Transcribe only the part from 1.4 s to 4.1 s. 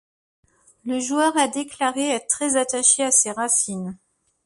déclaré être très attaché à ses racines.